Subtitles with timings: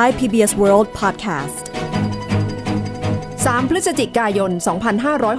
[0.00, 1.56] Thai PBS World Podcast
[2.76, 4.50] 3 พฤศจิกายน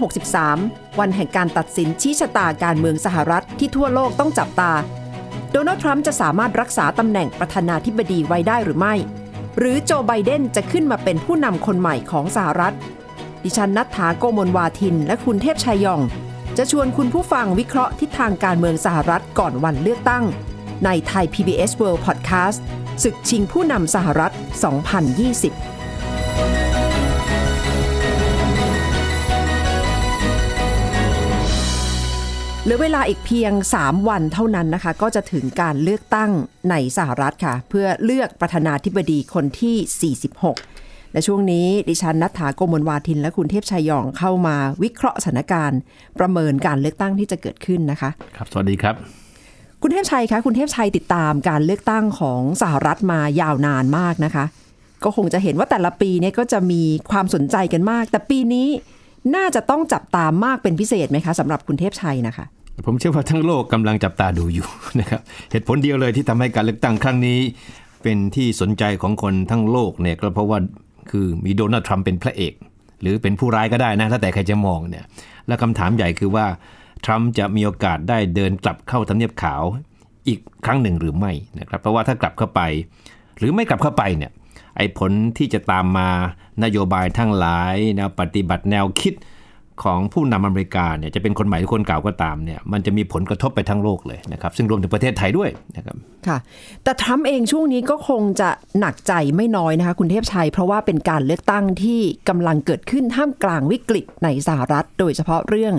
[0.06, 4.72] 2563 วันแห่งการตัดสินชี้ชะตาการเมืองสหรัฐที่ทั่วโลกต้องจับตา
[5.52, 8.96] โดนัลด์ทรัมป์จะสามารถรักษาตำแหน่งประธานาธิบดีไว้ได้หรือไม่
[9.58, 12.74] หรือโจไบเดนจะขึ้นมาเป็นผู้นำคนใหม่ของสหรัฐ
[13.44, 16.02] ดิฉันนัทธาโกมลวาทิน และคุณเทพชัยยอง
[16.58, 20.24] จะชวนคุณผู้ฟังวิเคราะห์ทิศทางการเมืองสหรัฐก่อนวันเลือกตั้ง
[20.86, 22.62] ในไทย PBS World Podcast
[23.04, 24.40] ศึกชิงผู้นำสหรัฐ 2020
[32.64, 36.32] เหลือเวลาอีกเพียง 3 วันเท่านั้นนะคะ ก็จะถึงการเลือกตั้ง
[36.70, 45.80] ในสหรัฐค่ะ เพื่อเลือกประธานาธิบดีคนที่ 46 และช่วงนี้ดิฉันนัทธาโกมลวาทินและคุณเทพชัยยองเข้ามาวิเคราะห์สถานการณ์
[46.18, 48.96] ประเมินการเลือกตั้งที่จะเกิดขึ้นนะคะ ครับ สวัสดีครับ
[49.82, 54.46] คุณเทพชัยคะคุณเทพชัยติดตามการเลือกตั้งของสหรัฐมายาวนานมากนะคะ
[55.04, 58.68] ก็คงจะเห็นว่าแต่ละปีเนี่ยก็จะมีความสนใจกันมาก แต่ปีนี้
[59.36, 62.46] น่าจะต้องจับตามมากเป็นพิเศษไหมคะสำหรับคุณเทพชัยนะคะ
[62.86, 64.68] ผมเชื่อว่าทั้งโลกกำลังจับตาดูอยู่
[65.00, 65.22] นะครับ
[65.52, 67.40] เหตุผลเดียวเลยที่ทำให้การเลือกตั้งครั้งนี้
[68.04, 70.60] เป็นที่สนใจของคนทั้งโลกเนี่ยก็เพราะว่า
[71.12, 72.54] คือมีโดนัลด์ทรัมป์เป็นพระเอก
[73.02, 75.06] หรือเป็นผู้ร้ายก็ได้นะถ้าแต่ใครจะมองเนี่ย
[75.48, 76.46] และคำถามใหญ่คือว่า
[77.06, 79.64] ทรัมป์จะมีโอกาสได้เดินกลับเข้าทำเนียบขาว
[80.28, 82.62] อีกครั้งหนึ่งหรือไม่นะครับ เพราะว่าถ้ากลับเข้าไป
[83.38, 84.32] หรือไม่กลับเข้าไปเนี่ย
[84.78, 86.10] ไอ้ผลที่จะตามมา
[86.64, 89.16] นโยบายทั้งหลายแนวปฏิบัติแนวคิด
[89.84, 95.96] ของผู้นำอเมริกาเนี่ยจะเป็นคนใหม่หรือคนเก่าก็ตามเนี่ยมันจะมีผลกระทบไปทั้งโลกเลยนะครับ ซึ่งรวมถึงประเทศไทยด้วยนะครับ
[96.28, 96.38] ค่ะ
[96.84, 105.74] แต่ทรัมป์เองช่วงนี้ก็คงจะหนักใจไม่น้อยนะคะ คุณเทพชัย เพราะว่าเป็นการเลือกตั้งที่กำลังเกิดขึ้นท่ามกลางวิกฤตในสหรัฐ โดยเฉพาะเรื่อง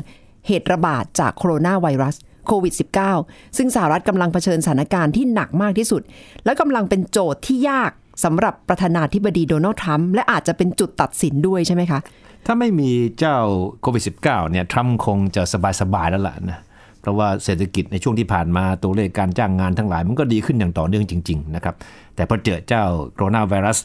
[0.47, 2.75] เหตุระบาดจากโคโรนาไวรัสโควิด
[3.17, 6.03] -19 ซึ่งสหรัฐกำลังเผชิญสถานการณ์ที่หนักมากที่สุด
[6.45, 7.91] และกำลังเป็นโจทย์ที่ยาก
[8.25, 12.01] สำหรับประธานาธิบดีโดนัลด์ทรัมป์และอาจจะเป็นจุดตัดสินด้วยใช่ไหมคะ
[12.47, 13.37] ถ้าไม่มีเจ้า
[13.81, 15.43] โควิด -19 เนี่ยทรัมป์คงจะ
[15.81, 16.59] สบายๆแล้วล่ะนะ
[17.01, 21.75] เพราะว่าเศรษฐกิจในช่วงที่ผ่านมาตัวเลขการจ้างงานทั้งหลาย มันก็ดีขึ้นอย่างต่อเนื่องจริง ๆ นะครับ
[22.15, 22.85] แต่พอเจอเจ้า
[23.15, 23.79] โคโรนาไวรัส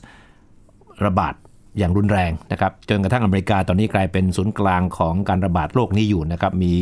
[1.05, 1.33] ระบาด
[1.77, 6.73] อย่างรุนแรงนะครับจนกระทั่งอเมริกาตอนนี้กลายเป็นศูนย์กลางของการระบาดโรคนี้อยู่นะครับมี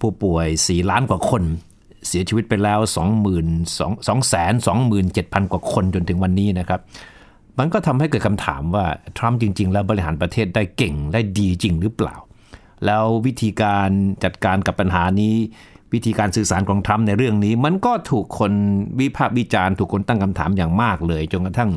[0.00, 1.42] ผู้ป่วย 4 ล้านกว่าคน
[2.08, 2.80] เสียชีวิตไปแล้ว
[3.96, 6.80] 22,27,000 กว่าคนจนถึงวันนี้นะครับ
[7.58, 8.84] มันก็ทำให้เกิดคำถามว่า
[9.18, 12.16] ทรัมป์จริง ๆ แล้วบริหารประเทศได้เก่งได้ดีจริงหรือเปล่า
[12.86, 13.90] แล้ววิธีการ
[14.24, 15.34] จัดการกับปัญหานี้
[15.94, 18.52] วิธีการสื่อสารของทรัมป์ในเรื่องนี้ มันก็ถูกคน
[19.00, 21.70] วิพากษ์วิจารณ์ถูกคนตั้งคำถามอย่างมากเลยจนกระทั่ง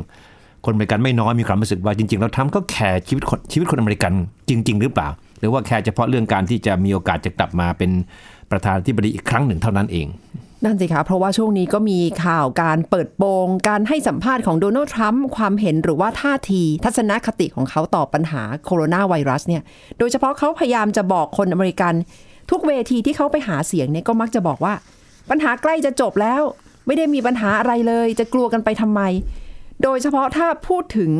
[0.65, 4.13] คนอเมริกันไม่น้อยมีความรู้สึกว่าจริงๆแล้วทรัมป์ก็แคร์ชีวิตคนชีวิตคนอเมริกัน
[4.49, 5.09] จริง ๆ หรือเปล่า
[5.39, 7.91] หรือว่าแค่เฉพาะเรื่องการที่จะมีโอกาสจะกลับมาเป็น
[8.51, 10.07] ประธานาธิบดีอีกครั้งหนึ่งเท่านั้นเอง
[10.63, 19.61] นั่นสิคะเพราะว่าช่วงนี้ก็มีข่าวการเปิดโปง การให้สัมภาษณ์ของโดนัลด์ทรัมป์ความเห็นหรือว่าท่าที ทัศนคติของเขาต่อปัญหาโคโรนาไวรัสเนี่ย
[19.99, 21.93] โดยเฉพาะเขาพยายามจะบอกคนอเมริกัน
[22.51, 24.73] ทุกเวทีที่เขาไปหาเสียงเนี่ยก็มักจะบอกว่า
[25.29, 26.41] ปัญหาใกล้จะจบแล้ว
[26.87, 29.01] ไม่ได้มีปัญหาอะไรเลย จะกลัวกันไปทำไม
[29.83, 31.11] โดยเฉพาะถ้าพูดถึง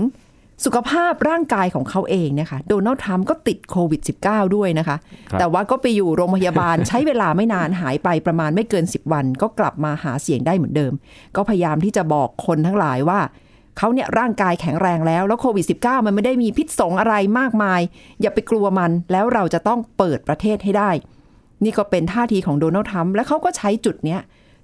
[0.66, 4.98] สุขภาพร่างกายของเขาเองเนี่ยค่ะโดนัลด์ทรัมป์ก็ติดโควิด -19 ด้วยนะคะ
[5.32, 10.94] ครับแต่ว่าก็ไปอยู่โรงพยาบาลใช้เวลาไม่นานหายไปประมาณไม่เกิน 10 วัน ก็กลับมาหาเสียงได้เหมือนเดิม
[11.36, 13.20] ก็พยายามที่จะบอกคนทั้งหลายว่า
[13.78, 17.82] เขาเนี่ยร่างกายแข็งแรงแล้ว แล้วโควิด -19 มันไม่ได้มีพิษสงอะไรมากมาย
[18.22, 20.92] อย่าไปกลัวมันแล้วเราจะต้องเปิดประเทศให้ได้
[21.64, 24.22] นี่ก็เป็นท่าทีของโดนัลด์ทรัมป์และเขาก็ใช้จุดเนี้ย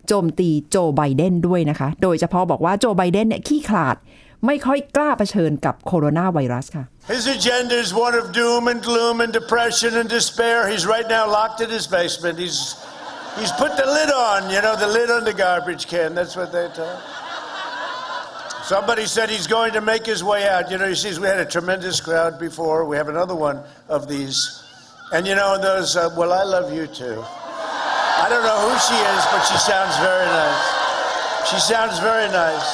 [0.08, 3.96] โจมตีโจไบเดนด้วยนะคะ โดยเฉพาะบอกว่าโจไบเดนเนี่ยขี้ขลาด
[4.46, 10.58] ไม่ค่อยกล้าเผชิญกับโคโรนาไวรัสค่ะ His agenda is one of doom and gloom and depression and despair.
[10.72, 12.36] He's right now locked in his basement.
[12.44, 12.58] He's
[13.40, 16.08] he's put the lid on, you know, the lid on the garbage can.
[16.18, 16.96] That's what they tell.
[18.74, 20.64] Somebody said he's going to make his way out.
[20.70, 22.78] You know, you see, we had a tremendous crowd before.
[22.92, 23.58] We have another one
[23.96, 24.36] of these.
[25.14, 27.16] And you know, those, uh, well, I love you too.
[28.25, 30.63] I don't know who she is, but she sounds very nice.
[31.49, 32.69] She sounds very nice.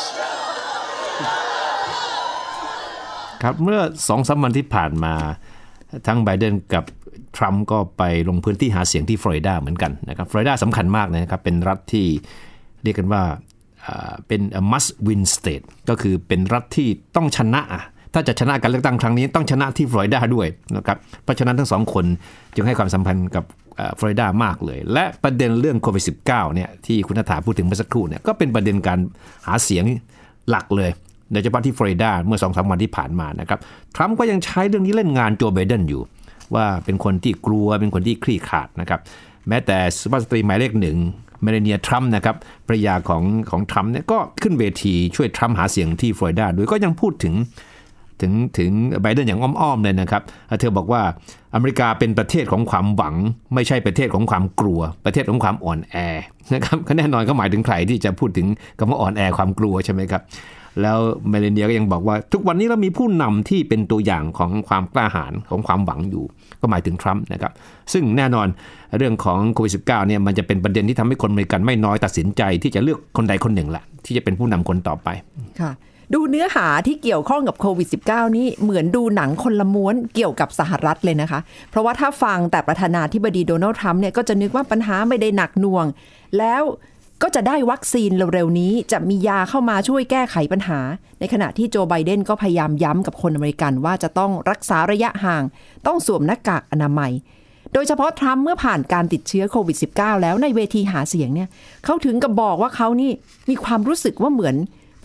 [3.43, 5.13] ครับเมื่อสองสามวันที่ผ่านมา
[6.07, 6.83] ทั้งไบเดนกับ
[7.37, 12.05] ทรัมป์ก็ไปลงพื้นที่หาเสียงที่ฟลอริดาเหมือนกันนะครับฟลอริดาสำคัญมากนะครับ เป็นรัฐที่
[12.83, 13.23] เรียกกันว่า
[14.27, 17.61] เป็น must win state ก็คือเป็นรัฐที่ต้องชนะ
[18.13, 22.05] ถ้าจะชนะการเลือกตั้งครั้งนี้ต้องชนะที่ฟลอริดาด้วยนะครับ เพราะฉะนั้นทั้งสองคน
[22.55, 23.45] จึงให้ความสัมพันธ์กับ
[23.97, 28.99] ฟลอริดามากเลย และประเด็นเรื่องโควิด -19 เนี่ยที่คุณนัฐาพูดถึงเมื่อสักครู่เนี่ยก็เป็นประเด็นการ
[29.47, 29.83] หาเสียง
[30.49, 30.91] หลักเลย
[31.31, 33.59] โดยเฉพาะที่ฟลอริดาเมื่อสองสามวันที่ผ่านมานะครับ
[33.95, 36.01] ทรัมป์ก็ยังใช้เรื่องนี้เล่นงานโจไบเดนอยู่
[36.55, 38.99] ว่าเป็นคนที่กลัวเป็นคนที่คลี่ขาดนะครับ
[39.47, 40.97] แม้แต่สุภาพสตรีหมายเลขหนึ่ง
[41.41, 42.35] เมลานียทรัมป์นะครับ
[42.67, 47.33] ภรรยาของของทรัมป์เนี่ยก็ขึ้นเวทีช่วยทรัมป์หาเสียงที่ฟลอริดาโดยก็ยังพูดถึง
[48.21, 48.71] ถึงถึง
[49.01, 50.21] ไบเดนอย่างอ้อมๆเลยนะครับ
[50.59, 51.01] เธอบอกว่า
[51.55, 53.15] อเมริกาเป็นประเทศของความหวัง
[53.55, 55.95] ไม่ใช่ประเทศของความกลัว ประเทศของความอ่อนแอ
[56.53, 58.47] นะครับแน่นอนก็หมายถึงใครที่จะพูดถึง
[58.77, 60.21] คำว่าอ่อนแอความกลัวใช่ไหมครับ
[60.81, 60.97] แล้ว
[61.29, 66.23] เมเลเนียก็ยังบอกว่า ทุกวันนี้เรามีผู้นำที่เป็นตัวอย่างของความกล้าหาญของความหวังอยู่
[66.61, 67.51] ก็หมายถึงทรัมป์นะครับ
[67.93, 68.47] ซึ่งแน่นอน
[68.97, 75.09] เรื่องของโควิดสิเนี่ยมันจะเป็นประเด็นที่ทำให้คนอเมริกันไม่น้อยตัดสินใจ ที่จะเลือกคนใดคนหนึ่งแหละที่จะเป็นผู้นำคนต่อไป
[75.59, 75.71] ค่ะ
[76.13, 85.85] ดูเนื้อหาที่เกี่ยวข้องกับโควิด -19 นี่เหมือนดูหนังคนละม้วนเกี่ยวกับสหรัฐเลยนะคะ เพราะว่าถ้าฟังแต่ประธานาธิบดีโดนัลด์ทรัมป์เนี่ยก็จะนึกว่าปัญหาไม่ได้หนักหน่วง
[86.37, 86.61] แล้ว
[87.23, 90.79] ก็จะได้วัคซีนเร็วๆนี้ จะมียาเข้ามาช่วยแก้ไขปัญหา
[91.19, 95.43] ในขณะที่โจไบเดนก็พยายามย้ำกับคนอเมริกันว่าจะต้องรักษาระยะห่าง
[95.87, 97.11] ต้องสวมหน้ากากอนามัย
[97.73, 101.49] โดยเฉพาะทรัมป์เมื่อผ่านการติดเชื้อโควิด -19 แล้วในเวทีหาเสียงเนี่ย
[101.85, 103.11] เขาถึงกับบอกว่าเขานี่
[103.49, 104.55] มีความรู้สึกว่าเหมือน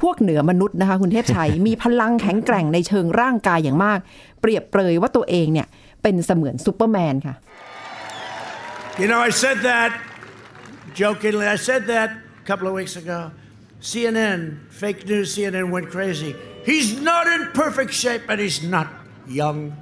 [0.02, 3.98] พวกเหนือมนุษย์นะคะ คุณเทพชัย มีพลังแข็งแกร่งในเชิงร่างกายอย่างมาก
[4.40, 5.66] เปรียบเปรยว่าตัวเองเนี่ย
[6.02, 7.36] เป็นเสมือนซูเปอร์แมนค่ะ
[8.98, 9.90] You know, I said that
[10.94, 11.46] jokingly.
[11.46, 12.08] I said that
[12.42, 13.30] a couple of weeks ago.
[13.82, 14.40] CNN,
[14.70, 16.34] fake news CNN went crazy.
[16.64, 18.88] He's not in perfect shape and he's not
[19.28, 19.76] young.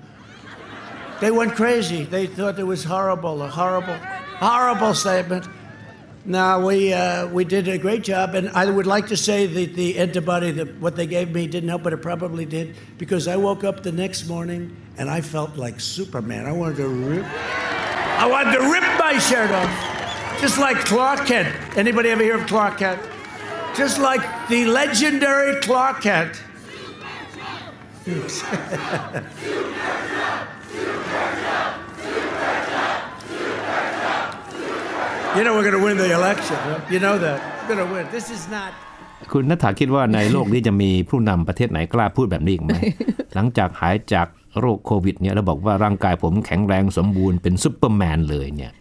[1.21, 2.05] They went crazy.
[2.05, 3.99] They thought it was horrible, a horrible,
[4.41, 5.47] horrible statement.
[6.27, 9.75] Now we uh, we did a great job, and I would like to say that
[9.75, 13.37] the antibody, that what they gave me, didn't help, but it probably did because I
[13.37, 16.47] woke up the next morning and I felt like Superman.
[16.47, 21.55] I wanted to rip, I wanted to rip my shirt off, just like Clark Kent.
[21.77, 23.03] Anybody ever hear of Clark Kent?
[23.77, 26.41] Just like the legendary Clark Kent.
[35.37, 36.59] You know we're going to win the election.
[36.71, 36.93] Right?
[36.93, 37.39] You know that.
[37.59, 38.05] We're going to win.
[38.17, 38.71] This is not.
[39.33, 42.73] คุณนัฐาคิดว่าในโลกนี้จะมีผู้นำประเทศไหนกล้าพูดแบบนี้อีกไหม
[43.35, 44.27] หลังจากหายจาก
[44.61, 48.73] โรคโควิดเนี่ยแล้วบอกว่าร่างกายผมแข็งแรงสมบูรณ์เป็นซุปเปอร์แมนเลยเนี่ย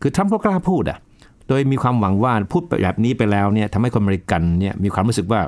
[0.00, 0.98] คือทรัมป์ก็กล้าพูดอะ
[1.48, 5.40] โดยมีความหวังว่าพูดแบบนี้ไปแล้วเนี่ยทำให้คนอเมริกันเนี่ยมีความรู้สึกว่า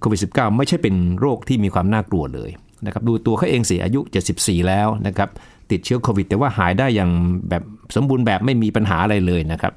[0.00, 2.50] โควิด -19 ไม่ใช่เป็นโรคที่มีความน่ากลัวเลย
[2.86, 4.00] นะครับ ดูตัวเขาเองเสียอายุ
[4.34, 5.28] 74 แล้วนะครับ
[5.70, 7.10] ติดเชื้อโควิด แต่ว่าหายได้อย่าง
[7.48, 7.62] แบบ
[7.94, 9.72] สมบูรณ์แบบไม่มีปัญหาอะไรเลยนะครับ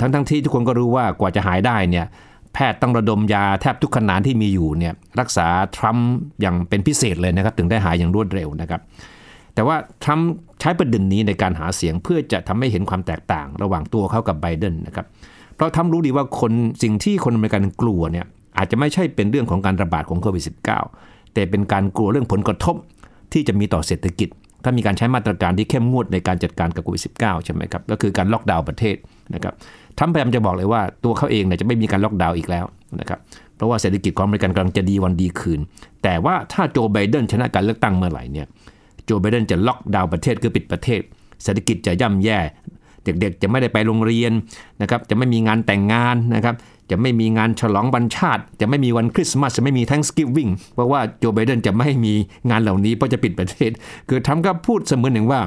[0.00, 2.06] ทั้งทั้งที่ทุกคนก็รู้ว่ากว่าจะหายได้เนี่ย
[2.54, 5.46] แพทย์ต้องระดมยาแทบทุกขนาดที่มีอยู่เนี่ยรักษา
[5.76, 6.08] ทรัมป์
[6.40, 8.80] อย่างเป็นพิเศษเลยนะครับ ถึงได้หายอย่างรวดเร็วนะครับ
[9.54, 10.30] แต่ว่าทรัมป์
[10.60, 15.06] ใช้ประเด็นนี้ในการหาเสียงเพื่อจะทำให้เห็นความแตกต่าง ระหว่างตัวเขากับไบเดนนะครับ
[15.54, 16.52] เพราะทรัมป์รู้ดีว่าคน
[16.82, 18.26] สิ่งที่คนอเมริกันกลัวเนี่ย
[18.58, 20.44] อาจจะไม่ใช่เป็นเรื่องของการระบาดของโควิด
[20.88, 22.76] -19 แต่เป็นการกลัวเรื่องผลกระทบ
[23.32, 24.28] ที่จะมีต่อเศรษฐกิจ
[24.64, 28.96] ถ้ามีการใช้มาตรการที่เข้มงวดในการจัดการกับโควิด -19 ใช่ไหมครับ ก็คือการล็อกดาวน์ประเทศ
[29.34, 29.54] นะครับ
[29.98, 32.64] ทรัมป์พยายามจะบอกเลยว่าตัวเขาเองเนี่ยจะไม่มีการล็อกดาวน์อีกแล้ว
[33.00, 33.18] นะครับ
[33.56, 35.60] เพราะว่าเศรษฐกิจของอเมริกันกำลังจะดีวันดีคืน
[36.02, 38.46] แต่ว่าถ้าโจไบเดนชนะการเลือกตั้งเมื่อไหร่เนี่ย
[39.04, 41.00] โจไบเดนจะล็อกดาวน์ประเทศคือปิดประเทศ
[41.44, 42.38] เศรษฐกิจจะย่ำแย่
[43.04, 44.32] เด็กๆจะไม่ได้ไปโรงเรียน
[44.82, 46.54] นะครับจะไม่มีงานแต่งงานนะครับ
[46.90, 52.14] จะไม่มีงานฉลองวันชาติ จะไม่มีวันคริสต์มาสจะไม่มี Thanksgiving เพราะว่าโจไบเดนจะไม่มี
[52.50, 53.70] งานเหล่านี้เพราะจะปิดประเทศ
[54.08, 55.40] คือทรัมป์ก็พูดเสมือนหนึ่งว่า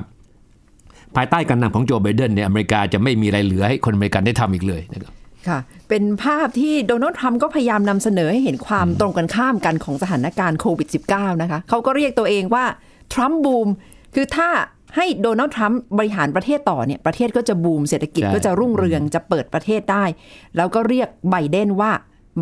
[1.15, 5.13] ภายใต้การนำของโจไบเดนเนี่ยอเมริกาจะไม่มีอะไรเหลือให้คนอเมริกันได้ทำอีกเลยนะครับ
[5.47, 5.59] ค่ะ
[5.89, 12.65] เป็นภาพที่โดนัลด์ทรัมป์ก็พยายามนำเสนอให้เห็นความตรงกันข้ามกันของสถานการณ์โควิด -19 นะคะเขาก็เรียกตัวเองว่า
[13.13, 13.67] ทรัมป์บูม
[14.15, 14.49] คือถ้า
[14.95, 20.05] ให้โดนัลด์ทรัมป์บริหารประเทศต่อเนี่ยประเทศก็จะบูมเศรษฐกิจใช่ก็จะรุ่งเรืองจะเปิดประเทศได้
[20.57, 21.91] แล้วก็เรียกไบเดนว่า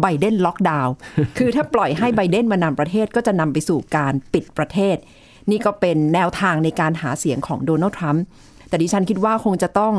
[0.01, 0.94] ไบเดนล็อกดาวน์
[1.38, 4.96] คือถ้าปล่อยให้ไบเดนมานำประเทศก็จะนำไปสู่การปิดประเทศ
[5.50, 8.24] นี่ก็เป็นแนวทางในการหาเสียงของโดนัลด์ทรัมป์
[8.70, 9.94] แต่ดิฉันคิดว่าคงจะต้อง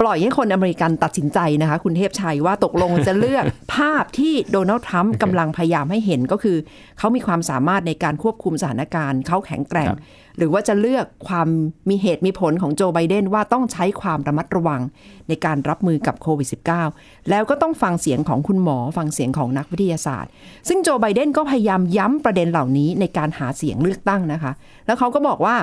[0.00, 3.44] ปล่อยให้คนอเมริกันตัดสินใจนะคะ คุณเทพชัยว่าตกลงจะเลือก
[3.74, 6.56] ภาพที่โดนัลด์ทรัมป์กำลังพยายามให้เห็นก็คือ
[6.98, 9.98] เขามีความสามารถในการควบคุมสถานการณ์ เขาแข็งแกร่งครับ
[10.40, 11.48] หรือว่าจะเลือกความ
[11.90, 14.80] มีเหตุมีผลของโจไบเดนว่าต้องใช้ความระมัดระวัง
[15.28, 16.48] ในการรับมือกับโควิด
[16.88, 20.30] -19 แล้วก็ต้องฟังเสียงของคุณหมอฟังเสียงของนักวิทยาศาสตร์
[20.68, 24.52] ซึ่งโจไบเดนก็พยายามย้ำประเด็นเหล่านี้ในการหาเสียงเลือกตั้งนะคะ
[24.86, 25.56] แล้วเขาก็บอกว่า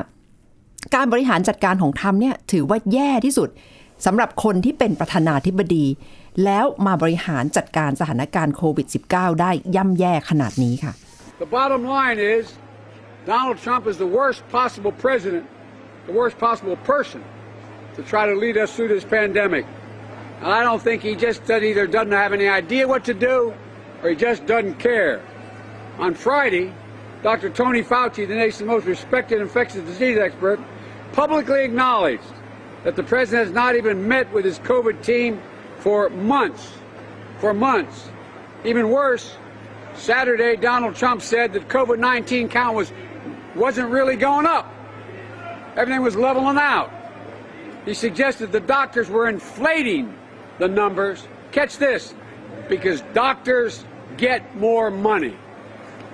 [0.96, 3.50] การบริหารจัดการของทรัมป์เนี่ยถือว่าแย่ที่สุด
[4.05, 5.86] สำหรับคนที่เป็นประธานาธิบดี
[6.43, 10.93] แล้วมาบริหารจัดการสถานการณ์โควิด -19 ได้ย่ำแย่ขนาดนี้ค่ะ
[11.43, 12.46] The bottom line is
[13.27, 15.46] Donald Trump is the worst possible president,
[16.05, 17.22] the worst possible person
[17.96, 19.65] to try to lead us through this pandemic.
[20.38, 23.53] And I don't think he just that either doesn't have any idea what to do
[24.01, 25.22] or he just doesn't care.
[25.98, 26.74] On Friday,
[27.22, 27.50] Dr.
[27.50, 30.62] Tony Fauci, the nation's most respected infectious disease expert,
[31.12, 32.24] publicly acknowledged
[32.86, 35.41] that the president has not even met with his COVID team
[35.79, 36.72] for months.
[37.39, 38.10] For months.
[38.63, 39.36] Even worse,
[39.98, 42.91] Saturday, Donald Trump said that COVID 19 count was,
[43.56, 44.66] wasn't really going up.
[45.76, 46.90] Everything was leveling out.
[47.85, 50.04] He suggested the doctors were inflating
[50.59, 51.26] the numbers.
[51.50, 52.14] Catch this
[52.68, 53.85] because doctors
[54.16, 55.37] get more money.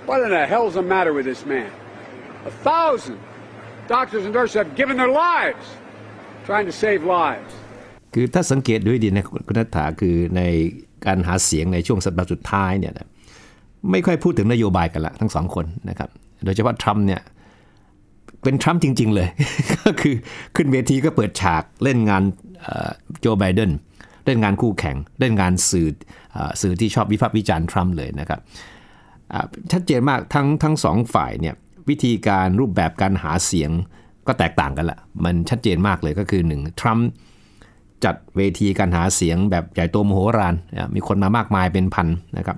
[0.06, 1.70] What in the hell's the matter with this man?
[2.46, 3.18] A thousand
[3.88, 5.66] doctors and nurses have given their lives
[6.44, 7.52] trying to save lives.
[8.14, 10.42] คือถ้าสังเกตด้วยดีนะคุณนัฐาคือใน
[11.06, 13.08] การหาเสียงในช่วงสัปดาห์สุดท้ายเนี่ยนะ
[13.90, 16.10] ไม่ค่อยพูดถึงนโยบายกันละทั้งสองคนนะครับ
[16.43, 17.21] โดยเฉพาะทรัมป์เนี่ย
[18.43, 19.29] เป็นทรัมป์จริง ๆ เลย
[19.83, 20.15] ก็คือ
[20.55, 22.23] ขึ้นเวทีก็เปิดฉากเล่นงาน
[23.19, 23.71] โจไบเดน
[24.25, 25.89] เล่นงานคู่แข่ง เล่นงานสื่อ
[26.61, 28.39] สื่อที่ชอบวิพากษ์วิจารณ์ทรัมป์เลยนะครับ
[29.71, 31.55] ชัดเจนมากทั้งทั้งสองฝ่ายเนี่ย
[31.89, 33.71] วิธีการรูปแบบการหาเสียง
[34.27, 37.07] ก็แตกต่างกันละมันชัดเจนมากเลยก็คือหนึ่งทรัมป์
[38.05, 40.55] จัดเวทีการหาเสียงแบบใหญ่โตมโหฬาร
[40.95, 42.07] มีคนมามากมายเป็นพัน
[42.37, 42.57] นะครับ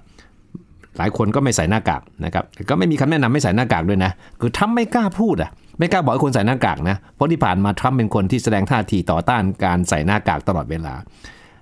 [0.97, 4.11] หลายคนก็ไม่ใส่หน้ากากนะครับก็ไม่มีคำแนะนำไม่ใส่หน้ากากด้วยนะ
[4.41, 10.93] คือทรัมป์ไม่กล้าพูดอะไม่กล้าบอกให้คนใส่หน้ากากนะเพราะที่ผ่านมาทรัมป์เป็นคนที่แสดงท่าทีต่อต้านการใส่หน้ากากตลอดเวลา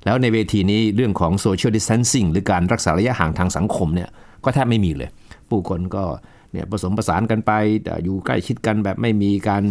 [0.05, 4.09] แล้วในเวทีนี้เรื่องของ social distancing หรือการรักษาระยะห่างทางสังคมเนี่ย
[4.43, 5.09] ก็แทบไม่มีเลย
[5.49, 6.03] ผู้คนก็
[6.53, 7.51] เนี่ยผสมผสานกันไป
[8.03, 9.63] อยู่ใกล้ชิดกันแบบไม่มีการ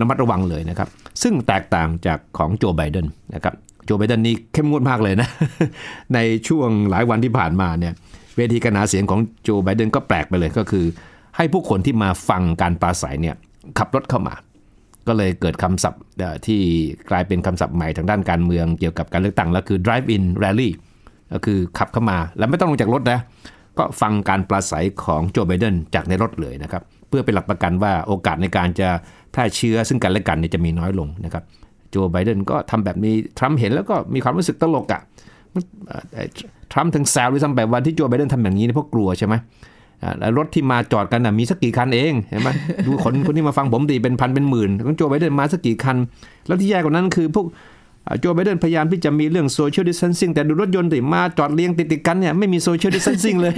[0.00, 0.88] ระมัดระวังเลยนะครับ
[1.22, 5.28] ซึ่งแตกต่างจากของโจไบเดนนะครับโจไบเดนนี่เข้มงวดมากเลยนะ
[6.14, 6.18] ใน
[6.48, 7.92] ช่วงหลายวันที่ผ่านมาเนี่ย
[8.36, 10.84] เวทีการหาเสียงของโจไบเดนก็แปลกไปเลยก็คือ
[11.36, 13.36] ให้ผู้คนที่มาฟังการปราศัยเนี่ย
[13.78, 14.34] ขับรถเข้ามา
[15.08, 16.02] ก็เลยเกิดคำศัพท์
[16.46, 16.60] ที่
[17.10, 20.70] กลายเป็นคำศัพท์ใหม่ทางด้านการเมืองเกี่ยวกับการเลือกตั้งแล้วคือ drive in rally
[21.32, 23.20] ก็คือขับเข้ามาแล้วไม่ต้องลงจากรถนะ
[23.78, 28.88] ก็ฟังการปราศัยของโจไบเดนจากในรถเลยนะครับเพื่อเป็นหลักประกันว่าโอกาสในการจะ
[29.32, 31.44] แพร่เชื้อซึ่งกันและกันเนี่ยจะมีน้อยลงนะครับ
[31.90, 35.00] โจไบเดนก็ทำแบบนี้ทรัมป์เห็นแล้วก็มีความรู้สึกตลกอะ่ะ
[36.74, 39.34] ทรัมป์ถึงแซวด้วยซ้ำแบบวันที่โจไบเดนทำอย่างนี้เพราะกลัวใช่ไหม
[40.38, 42.48] รถที่มาจอดกันนะมีสักกี่คันเองเห็นไหม
[42.86, 45.96] ดูคนคนที่มาฟังผมดีเป็นพันเป็นหมื่นของโจไบเดนมาสักกี่คัน
[46.46, 47.46] แล้วที่แย่กว่านั้นคือพวก
[48.20, 53.54] โจไบเดนพยายามที่จะมีเรื่อง social distancing แต่ดูรถยนต์ที่มาจอดเรียงติดๆกันเนี่ยไม่มี social distancing เลย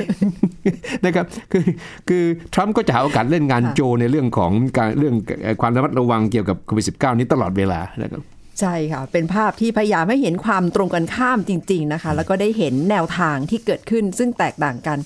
[1.04, 1.64] นะครับคือ
[2.08, 2.22] คือ
[2.54, 5.14] ทรัมป์ก็จะหาโอกาสเล่นงานโจในเรื่องของการเรื่อง
[5.60, 8.22] ความระมัดระวังเกี่ยวกับโควิด -19 นี้ตลอดเวลานะครับ
[8.60, 14.98] ใช่ค่ะ เป็นภาพที่พยายามให้เห็นความตรงกันข้ามจริง ๆนะคะ แล้วก็ได้เห็นแนวทางที่เกิดขึ้นซึ่งแตกต่างกัน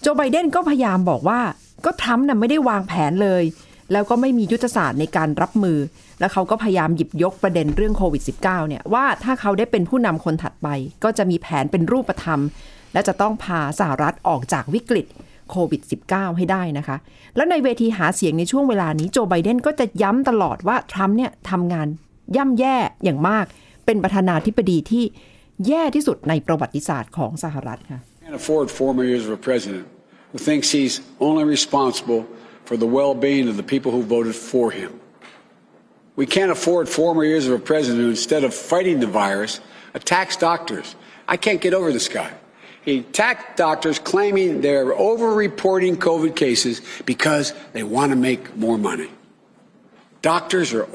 [0.00, 1.40] โจไบเดนก็พยายามบอกว่า
[1.84, 3.44] ก็ทรัมป์น่ะไม่ได้วางแผนเลย
[3.92, 5.78] แล้วก็ไม่มียุทธศาสตร์ในการรับมือ
[6.20, 10.68] แล้วเขาก็พยายามหยิบยกประเด็นเรื่องโควิด -19 เนี่ยว่าถ้าเขาได้เป็นผู้นำคนถัดไป
[11.04, 12.40] ก็จะมีแผนเป็นรูปธรรม
[12.92, 15.06] และจะต้องพาสหรัฐออกจากวิกฤต
[15.50, 16.96] โควิด -19 ให้ได้นะคะ
[17.36, 21.88] แล้วในเวทีหาเสียงในช่วงเวลานี้โจไบเดนก็จะย้ำตลอดว่าทรัมป์เนี่ยทำงาน
[22.35, 23.45] ย่ำแย่อย่างมาก
[23.85, 25.03] เป็นประธานาธิบดีที่
[25.67, 29.83] แย่ที่สุดในประวัติศาสตร์ของสหรัฐค่ะ Can't afford four more years of a president
[30.31, 30.95] who thinks he's
[31.27, 32.21] only responsible
[32.67, 34.91] for the well-being of the people who voted for him.
[36.21, 39.53] We can't afford four more years of a president who, instead of fighting the virus,
[39.93, 40.87] attacks doctors.
[41.33, 42.31] I can't get over this guy.
[42.87, 49.09] He attacked doctors claiming they're over-reporting COVID cases because they want to make more money.
[50.21, 50.87] Doctors are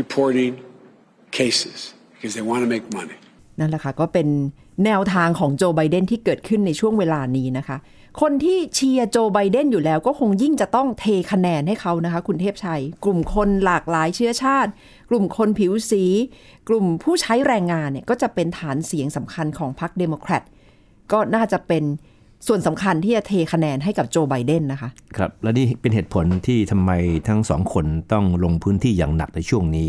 [0.00, 0.52] reporting
[1.38, 1.78] cases
[2.12, 3.18] because they want to make money.
[3.58, 4.28] นั่นแหละค่ะก็เป็น
[4.84, 7.76] แนวทางของโจไบเดนที่เกิดขึ้นในช่วงเวลานี้นะคะ
[8.20, 14.70] คนที่เชียร์โจไบเดนอยู่แล้วก็คงยิ่งจะต้องเทคะแนนให้เขานะคะ คุณเทพชัย กลุ่มคนหลากหลายเชื้อชาติ
[15.10, 16.04] กลุ่มคนผิวสี
[16.68, 20.42] กลุ่มผู้ใช้แรงงานเนี่ยก็จะเป็นฐานเสียงสำคัญของพรรคเดโมแครต
[21.12, 21.84] ก็น่าจะเป็น
[22.46, 26.90] ส่วนสำคัญที่จะเทคะแนนให้กับโจไบเดนนะคะ ครับ และนี่เป็นเหตุผลที่ทำไม
[27.28, 29.88] ทั้งสองคนต้องลงพื้นที่อย่างหนักในช่วงนี้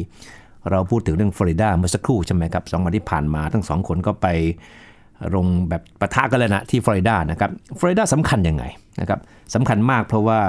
[0.72, 4.28] เราพูดถึงเรื่องฟลอริดาเมื่อสักครู่ใช่ไหมครับสองวันที่ผ่านมาทั้งสองคนก็ไป
[5.36, 8.64] ลงแบบปะทะกันเลยนะที่ฟลอริดานะครับฟลอริดาสำคัญยังไง
[9.00, 9.20] นะครับ
[9.56, 10.40] สำคัญมากเพราะว่า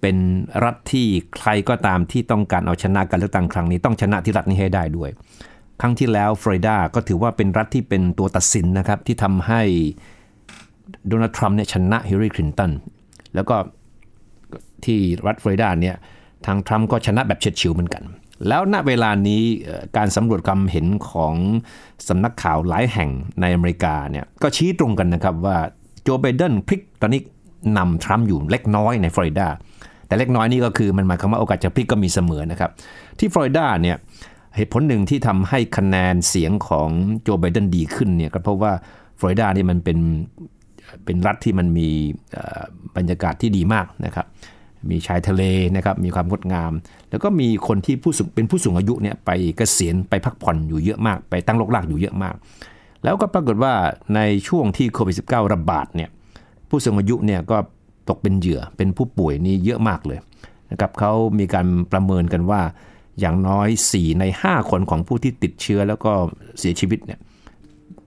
[0.00, 0.16] เป็น
[0.64, 5.10] รัฐที่ใครก็ตามที่ต้องการเอาชนะการเลือกตั้งครั้งนี้ต้องชนะที่รัฐนี้ให้ได้ด้วย
[5.80, 9.62] ครั้งที่แล้วฟลอริดาก็ถือว่าเป็นรัฐที่เป็นตัวตัดสินนะครับที่ทำให้
[11.08, 12.70] โดนัลด์ทรัมป์เนี่ยชนะฮิลลารีคลินตัน
[13.34, 13.56] แล้วก็
[14.84, 15.96] ที่รัฐฟลอริดาเนี่ย
[16.46, 18.02] ทางทรัมป์ก็ชนะแบบเฉียดฉิวเหมือนกัน
[18.48, 19.42] แล้วณเวลานี้
[19.96, 21.34] การสำรวจความเห็นของ
[22.08, 25.56] สำนักข่าวหลายแห่งในอเมริกาเนี่ยก็ชี้ตรงกันนะครับว่า
[26.02, 27.20] โจไบเดนพลิกตอนนี้
[27.78, 29.48] นำทรัมป์อยู่เล็กน้อยในฟลอริดา
[30.06, 32.70] แต่เล็กน้อยนี่ก็คือมันหมายความว่าโอกาสจะพลิกก็มีเสมอนะครับ
[33.18, 33.96] ที่ฟลอริดาเนี่ย
[34.56, 36.88] เหตุผลหนึ่งที่ทำให้คะแนนเสียงของ
[37.22, 38.72] โจไบเดนดีขึ้นเนี่ยก็เพราะว่า
[39.18, 39.98] ฟลอริดานี่มันเป็น
[41.04, 41.88] เป็นรัฐที่มันมี
[42.96, 44.26] บรรยากาศที่ดีมากนะครับ
[44.90, 45.42] มีชายทะเล
[45.76, 46.72] นะครับ มีความงดงาม
[47.10, 52.34] แล้วก็มีคนที่ผู้สูงเป็นผู้สูงอายุเนี่ยไปเกษียณไปพักผ่อนอยู่เยอะมาก ไปตั้งรกรากอยู่เยอะมาก
[53.04, 53.74] แล้วก็ปรากฏว่า
[54.14, 56.10] ในช่วงที่โควิด -19 ระบาดเนี่ย
[56.68, 57.58] ผู้สูงอายุเนี่ยก็
[58.08, 60.18] ตกเป็นเหยื่อเป็นผู้ป่วยนี่เยอะมากเลย
[60.70, 62.60] นะครับเขามีการประเมินกันว่า
[63.20, 66.12] อย่างน้อย 4 ใน 5 คนของผู้ที่ติดเชื้อแล้วก็
[66.58, 67.18] เสียชีวิตเนี่ย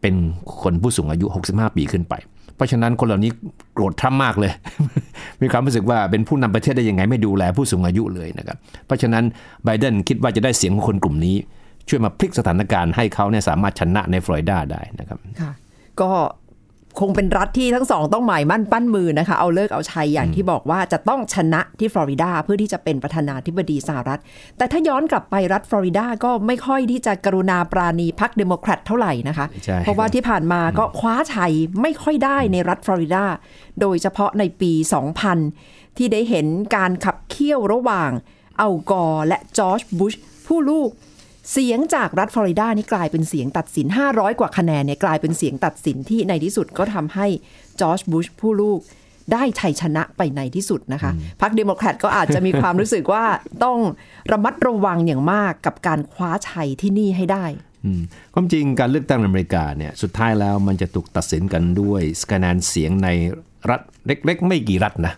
[0.01, 0.15] เป็น
[0.63, 2.13] คนผู้สูงอายุ 65 ปีขึ้นไป
[2.55, 3.31] เพราะฉะนั้นคนเหล่านี้
[3.73, 4.51] โกรธทรัมป์มากเลย
[5.41, 9.23] มีความรู้สึกว่าเป็นผู้นำประเทศได้ยังไงไม่ดูแลผู้สูงอายุเลยนะครับ เพราะฉะนั้น
[9.65, 11.35] ไบเดนคิดว่าจะได้เสียงของคนกลุ่มนี้
[11.89, 15.51] ช่วยมาพลิกสถานการณ์ให้เขาเนี่ยสามารถชนะในฟลอริดาได้นะครับ ค่ะ
[16.01, 16.09] ก็
[16.99, 24.19] คงเป็นรัฐที่ทั้งสองต้องหมายมั่นปั้นมือนะคะ เอาเลิกเอาชัยอย่างที่บอกว่าจะต้องชนะที่ฟลอริดาเพื่อที่จะเป็นประธานาธิบดีสหรัฐ
[24.57, 33.23] แต่ถ้าย้อนกลับไปรัฐฟลอริดาก็ไม่ค่อยที่จะกรุณาปราณีพรรคเดโมแครตเท่าไหร่นะคะใช่เพราะว่าที่ผ่านมาก็คว้าชัยไม่ค่อยได้ในรัฐฟลอริดา
[33.81, 34.71] โดยเฉพาะในปี
[35.35, 38.11] 2000 ที่ได้เห็นการขับเคี่ยวระหว่าง
[38.61, 40.13] อัลกอร์และจอร์จบุช
[40.47, 40.89] ผู้ลูก
[41.51, 47.27] เสียงจากรัฐฟลอริดานี่กลายเป็นเสียงตัดสิน 500 กว่าคะแนนเนี่ยกลายเป็นเสียงตัดสินที่ในที่สุดก็ทำให้
[47.79, 48.79] จอร์จบุชผู้ลูก
[49.33, 53.25] ได้ชัยชนะไปในที่สุดนะคะ พรรคเดโมแครตก็อาจจะมีความรู้สึกว่า
[53.63, 53.79] ต้อง
[54.31, 57.45] ระมัดระวังอย่างมากกับการคว้าชัยที่นี่ให้ได้
[57.85, 58.01] อืม
[58.33, 63.09] ความจริงการเลือกตั้งในอเมริกาเนี่ยสุดท้ายแล้วมันจะถูกตัดสินกันด้วยคะแนนเสียงใน
[63.69, 65.13] รัฐเล็กๆ ไม่กี่รัฐนะ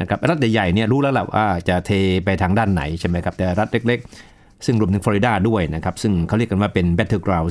[0.00, 1.90] นะครับรัฐใหญ่ๆเนี่ยรู้แล้วแหละว่าจะเท
[2.24, 4.08] ไปทางด้านไหนใช่ไหมครับแต่รัฐเล็กๆ
[4.64, 7.50] ซึ่งรวมถึงฟลอริดาด้วยนะครับ ซึ่งเขาเรียกกันว่าเป็น battleground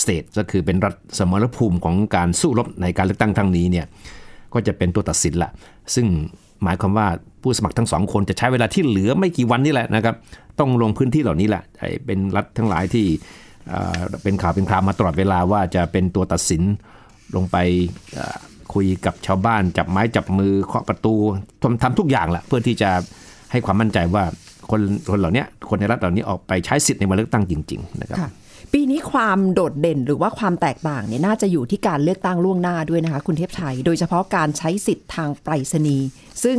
[0.00, 3.86] state ก็คือเป็นรัฐสมรภูมิของการสู้รบในการเลือกตั้งครั้งนี้เนี่ย
[4.54, 5.50] ก็จะเป็นตัวตัดสินละ
[5.94, 6.06] ซึ่ง
[6.64, 7.06] หมายความว่า
[7.42, 10.14] ผู้สมัครทั้งสองคนจะใช้เวลาที่เหลือไม่กี่วันนี่แหละนะครับ
[10.58, 11.62] ต้องลงพื้นที่เหล่านี้แหละ
[12.06, 13.06] เป็นรัฐทั้งหลายที่
[14.22, 16.62] เป็นข่าวเป็นคราวมาตลอดเวลาว่าจะเป็นตัวตัดสิน
[17.36, 17.56] ลงไป
[18.74, 21.14] คุยกับชาวบ้านจับไม้จับมือเคาะประตู
[21.62, 22.90] ทำทำทุกอย่างแหละเพื่อที่จะ
[23.50, 24.24] ให้ความมั่นใจว่า
[24.70, 24.80] คน
[25.10, 28.18] คนเหล่านี้คนในรัฐเหล่านี้ออกไปใช้สิทธิ์ในวันเลือกตั้งจริง ๆ นะครับ
[28.72, 36.06] ปีนี้ความโดดเด่นหรือว่าความแตกต่างเนี่ยน่าจะอยู่ที่การเลือกตั้งล่วงหน้าด้วยนะคะ คุณเทพชัย โดยเฉพาะการใช้สิทธิ์ทางไปรษณีย์
[36.44, 36.58] ซึ่ง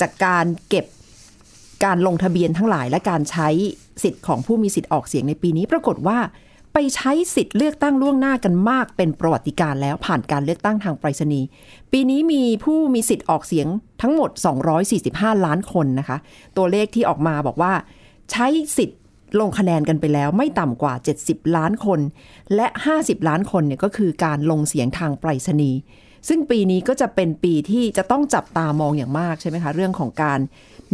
[0.00, 0.86] จากการเก็บ
[1.84, 3.48] การลงทะเบียนทั้งหลายและการใช้
[4.02, 6.18] สิทธิ์ของผู้มีสิทธิ์ออกเสียงในปีนี้ปรากฏว่า
[6.72, 11.46] ไปใช้สิทธิ์เลือกตั้งล่วงหน้ากันมากเป็นประวัติการแล้วผ่านการเลือกตั้งทางไปรษณีย์
[11.92, 13.66] ปีนี้มีผู้มีสิทธิ์ออกเสียง
[14.02, 14.30] ทั้งหมด
[14.88, 16.18] 245 ล้านคนนะคะ
[16.56, 17.72] ตัวเลขที่ออกมาบอกว่า
[18.30, 18.98] ใช้สิทธิ์
[19.40, 22.00] ลงคะแนนกันไปแล้วไม่ต่ำกว่า 70 ล้านคน
[22.54, 25.78] และ 50 ล้านคนเนี่ยก็คือการลงเสียงทางไปรษณีย์
[26.28, 30.40] ซึ่งปีนี้ก็จะเป็นปีที่จะต้องจับตามองอย่างมากใช่ไหมคะ เรื่องของการ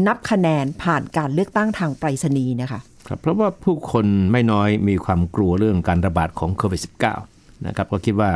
[0.07, 6.83] นับคะแนนผ่านการเลือกตั้งทางไปรษณีย์นะคะ ครับเพราะว่าผู้คนไม่น้อยมีความกลัวเรื่องการระบาดของโควิด
[7.23, 8.31] -19 นะครับก็คิดว่า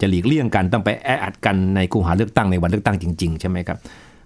[0.00, 3.78] จะหลีกเลี่ยงกันต้องไปแออัดกันในคูหาเลือกตั้งในวันเลือกตั้งจริงๆ ใช่ไหมครับ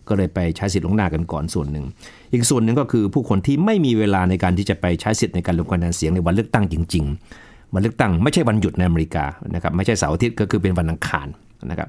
[0.09, 1.85] ก็เลยไปใช้สิทธิ์ลงหน้ากันก่อนส่วนหนึ่ง
[2.33, 7.05] อีกส่วนหนึ่งก็คือผู้คนที่ไม่มีเวลาในการที่จะไปใช้สิทธิ์ในการลงคะแนนเสียงในวันเลือกตั้งจริง
[7.39, 9.25] ๆ วันเลือกตั้งไม่ใช่วันหยุดในอเมริกา
[9.55, 11.29] นะครับไม่ใช่เสาร์อาทิตย์ก็คือเป็นวันอังคาร
[11.71, 11.89] นะครับ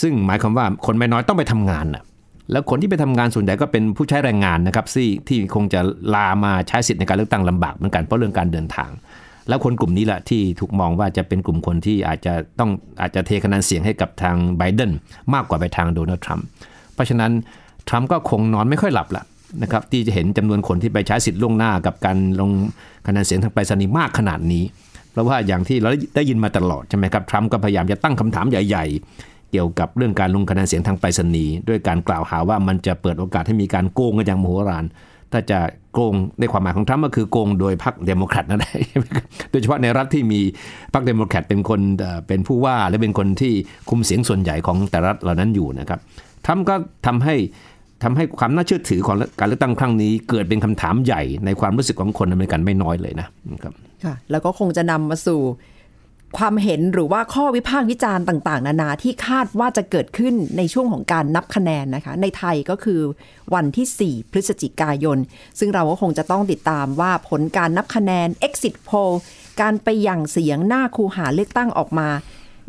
[0.00, 2.02] ซึ่งหมายความว่าคนไม่น้อยต้องไปทำงานน่ะ
[2.52, 5.80] แล้วคนที่ไปทำงานส่วนใหญ่ก็เป็นผู้ใช้แรงงานนะครับที่ที่คงจะ
[6.14, 8.90] ลามาใช้สิทธิ์ในการเลือกตั้งลำบากเหมือนกันเพราะเรื่องการเดินทาง
[9.48, 14.90] แล้วคนกลุ่มนี้แหละที่ถูกมองว่าจะเป็นกลุ่มคนที่อาจจะต้องอาจจะเทคะแนนเสียงให้กับทางไบเดน
[15.34, 16.46] มากกว่าไปทางโดนัลด์ทรัมป์
[16.94, 17.32] เพราะฉะนั้น
[17.88, 19.24] ทรัมป์ก็คงนอนไม่ค่อยหลับละ
[19.62, 22.50] นะครับที่จะเห็นจำนวนคนที่ไปใช้สิทธิ์ล่วงหน้ากับการลง
[23.06, 24.64] คะแนนเสียงทางไปรษณีย์มากขนาดนี้
[25.12, 34.84] เพราะว่าอย่างที่เราได้ยินมาตลอดใช่ไหมครับทรัมป์ก็พยายามจะตั้งคำถามใหญ่ๆ เกี่ยวกับเรื่องการลงคะแนนเสียงทางไปรษณีย์ด้วยการกล่าวหาว่ามันจะเปิดโอกาสให้มีการโกงกันอย่างมโหฬาร
[35.32, 35.58] ถ้าจะ
[35.92, 40.40] โกงในความหมายของทรัมป์ก็คือโกงโดยพรรคเดโมแครตนั่นเองใช่ไหมครับโดยเฉพาะในรัฐที่มี
[40.92, 41.80] พรรคเดโมแครตเป็นคน
[42.28, 43.52] เป็นผู้ว่าและเป็นคนที่
[43.90, 46.00] คุมเสียงส่วนใหญ่ของแต่รัฐเหล่านั้นอยู่นะครับ
[46.44, 46.74] ทรัมป์ก็
[47.06, 47.36] ทำให้
[48.02, 53.28] ทำให้ความน่าเชื่อถือของการเลือกตั้งครั้งนี้เกิดเป็นคำถามใหญ่ในความรู้สึกของคนอเมริกันไม่น้อยเลยนะ
[53.62, 53.72] ครับ
[54.04, 55.40] ค่ะแล้วก็คงจะนำมาสู่
[56.38, 63.00] ความเห็นหรือว่าข้อวิพากษ์วิจารณ์ต่างๆ นานาที่คาดว่าจะเกิดขึ้นในช่วงของการนับคะแนนนะคะ ในไทยก็คือ
[63.54, 65.18] วันที่ 4 พฤศจิกายน
[65.58, 69.14] ซึ่งเราก็คงจะต้องติดตามว่าผลการนับคะแนน exit poll
[69.60, 72.08] การไปหยั่งเสียงหน้าคูหาเลือกตั้งออกมา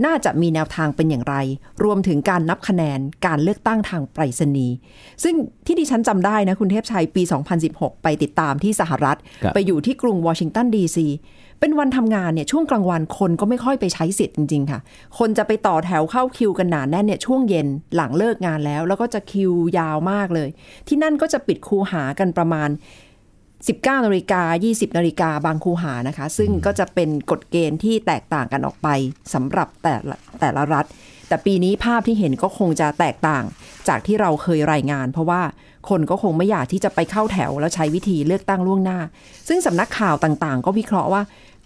[0.05, 1.35] น่าจะมีแนวทางเป็นอย่างไร
[1.83, 4.75] รวมถึงการนับคะแนนการเลือกตั้งทางไปรษณีย์
[5.23, 7.21] ซึ่งที่ดิฉันจำได้นะคุณเทพชัยปี
[7.63, 11.07] 2016 ไปติดตามที่สหรัฐครับไปอยู่ที่กรุงวอชิงตันดีซี
[11.61, 14.79] เป็นวันทำงานเนี่ยช่วงกลางวันคนก็ไม่ค่อยไปใช้สิทธิ์จริง ๆ ค่ะ
[15.19, 20.49] คนจะไปต่อแถวเข้าคิวกันหนาแน่นเนี่ยช่วงเย็นหลังเลิกงานแล้ว แล้วก็จะคิวยาวมากเลย
[20.87, 22.69] ที่นั่นก็จะปิดคูหากันประมาณ
[23.37, 28.87] 19นาฬิกา20นาฬิกาบางคูหานะคะ ซึ่งก็จะเป็นกฎเกณฑ์ที่แตกต่างกันออกไป
[29.33, 30.85] สำหรับแต่ละแต่ละรัฐ
[31.27, 33.43] แต่ปีนี้ภาพที่เห็นก็คงจะแตกต่าง
[33.87, 35.41] จากที่เราเคยรายงาน เพราะว่า
[35.89, 38.99] คนก็คงไม่อยากที่จะไปเข้าแถวแล้วใช้วิธีเลือกตั้งล่วงหน้า
[39.47, 41.21] ซึ่งสำนักข่าวต่างๆ ก็วิเคราะห์ว่า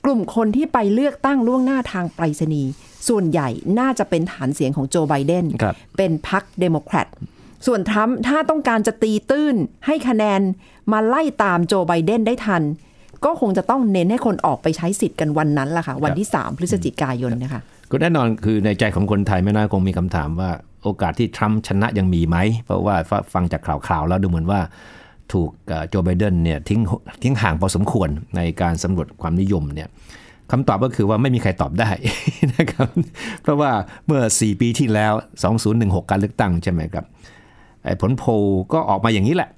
[0.05, 2.69] กลุ่มคนที่ไปเลือกตั้งล่วงหน้าทางไปรษณีย์
[3.07, 7.07] ส่วนใหญ่น่าจะเป็นฐานเสียงของโจไบเดนครับเป็นพรรคเดโมแครต
[7.65, 10.41] ส่วนทรัมป์ถ้าต้องการจะตีตื้นให้คะแนน
[10.91, 12.63] มาไล่ตามโจไบเดนได้ทัน
[13.25, 20.51] ก็คงจะต้องเน้นให้คนออกไปใช้สิทธิ์กันวันนั้นล่ะค่ะ วันที่ 3 พฤศจิกายนนะคะก็แน่นอนคือในใจของคนไทยไม่น่าคงมีคำถามว่า
[20.83, 22.95] โอกาสที่ทรัมป์ชนะยังมีไหม เพราะว่า
[23.33, 24.59] ฟังจากข่าวๆแล้วดูเหมือนว่า
[25.33, 25.49] ถูก
[25.89, 26.81] โจไบเดนเนี่ยทิ้ง
[27.23, 29.87] ทิ้งห่างพอสมควรในการสำรวจความนิยมเนี่ย
[30.51, 31.89] คำตอบก็คือว่าไม่มีใครตอบได้
[32.57, 32.87] นะครับ
[33.41, 33.71] เพราะว่า
[34.05, 35.13] เมื่อ 4 ปีที่แล้ว
[35.61, 37.05] 2016 การเลือกตั้งใช่ไหมครับ
[37.83, 38.29] ไอ้ผลโพล
[38.73, 39.49] ก็ออกมาอย่างนี้แหละ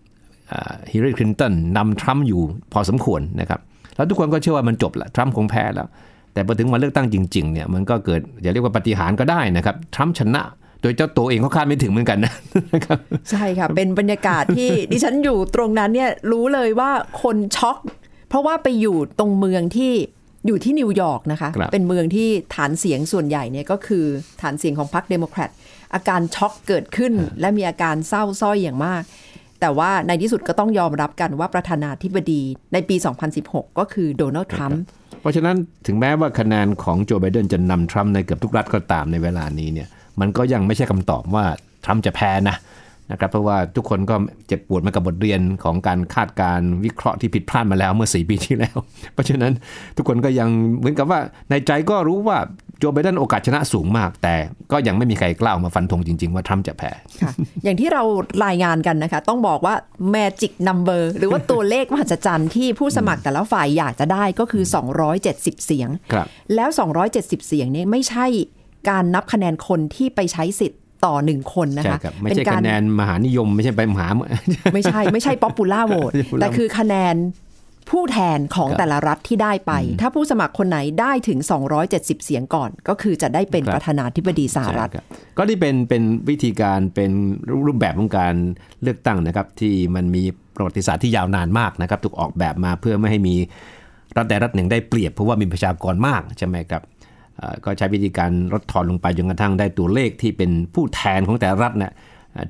[0.92, 2.42] ฮิลลารีคลินตันนำทรัมป์อยู่
[2.74, 3.60] พอสมควรนะครับ
[3.96, 5.88] แล้วทุกคนก็เชื่อว่ามันจบละทรัมป์คงแพ้แล้ว
[6.34, 10.42] แต่พอถึงวันเลือกตั้งจริงๆเนี่ยมันก็เกิดอย่าเรียกว่าปาฏิหาริย์ก็ได้นะครับทรัมป์ชนะ
[10.82, 12.34] โดยเจ้าตัวเองก็คาดไม่ถึงเหมือนกันนะ
[12.74, 12.98] นะครับ
[13.30, 17.78] ใช่ค่ะ เป็นบรรยากาศที่ดิฉันอยู่ตรงนั้นเนี่ยรู้เลยว่าคนช็อก
[18.30, 19.94] เพราะว่าไปอยู่ตรงเมืองที่
[20.48, 24.06] อยู่ที่นิวยอร์กนะคะครับเป็นเมืองที่ฐานเสียงส่วนใหญ่เนี่ยก็คือ
[24.42, 25.50] ฐานเสียงของพรรคเดโมแครต
[25.94, 29.04] อาการช็อกเกิดขึ้น และมีอาการเศร้าสร้อยอย่างมาก
[29.62, 32.42] แต่ว่าในที่สุดก็ต้องยอมรับกันว่าประธานาธิบดี
[32.74, 32.96] ในปี
[33.38, 34.82] 2016 ก็คือโดนัลด์ทรัมป์
[35.22, 35.56] เพราะฉะนั้น
[35.88, 39.88] ถึงแม้ว่าคะแนนของโจไบเดนจะนำทรัมป์ในเกือบทุกรัฐก็ตามในเวลานี้เนี่ย
[40.22, 41.46] มันก็ยังไม่ใช่คำตอบว่า
[41.84, 42.58] ทรัมป์จะแพ้นะ
[43.12, 44.16] นะครับเพราะว่าทุกคนก็
[44.48, 48.78] เจ็บปวดมากับบทเรียนของการคาดการณ์วิเคราะห์ที่ผิดพลาดมาแล้วเมื่อ4ปีที่แล้ว
[49.14, 49.54] เพราะฉะนั้น
[49.98, 52.38] ทุกคนก็ยังเหมือนกับว่าในใจก็รู้ว่า
[52.80, 54.36] โจไบเดนโอกาสชนะสูงมาก แต่
[54.72, 57.32] ก็ยังไม่มีใครกล้าออกมาฟันธงจริง ๆ ว่าทรัมป์จะแพ้ค่ะ
[57.64, 58.04] อย่างที่เรา
[58.46, 59.76] รายงานกันนะคะ ต้องบอกว่า
[60.16, 64.64] magic number หรือว่าตัวเลขมหัศจรรย์ที่ผู้สมัครแต่ละฝ่ายอยากจะได้ก็คือ
[65.16, 66.70] 270 เสียงครับแล้ว
[67.08, 68.28] 270 เสียงนี้ไม่ใช่
[68.90, 74.08] การนับคะแนนคนที่ไปใช้สิทธิ์ต่อหนึ่งคนนะใช่คะครับไม่เป็ใช่กาคะรแนนมหานิยมไม่ใช่ไปมหา
[74.74, 77.16] ไม่ใช่ไม่ใช่ popular vote แต่คือคะแนน
[77.90, 79.72] ผู้แทนของครับแต่ละรัฐที่ได้ไป
[80.02, 81.40] ถ้าผู้สมัครคนไหนได้ถึง
[81.82, 85.06] 270 เสียงก่อน ก็คือจะได้เป็นครับประธานาธิบดีสหรัฐใช่คบ
[85.38, 87.12] ก็นี่เป็นเป็นวิธีการเป็น
[87.66, 88.36] รูปแบบของการ
[88.84, 90.24] เลือกตั้งนะครับ ที่มันมี
[90.56, 93.36] ประวัติศาสตร์ที่ยาวนานมากนะครับ ถูกออกแบบมาเพื่อไม่ให้มี
[94.18, 96.97] รัฐใดรัฐหนึ่งได้เปรียบเพราะว่ามีประชากรมากใช่ไหมครับเอ่อ
[97.66, 101.94] ก็ใช้วิธีการลดทอนลงไปจนกระทั่งได้ตัวเลขที่เป็นผู้แทนของแต่รัฐเนี่ย